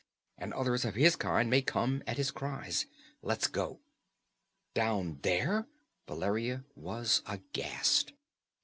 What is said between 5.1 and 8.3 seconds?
there?" Valeria was aghast.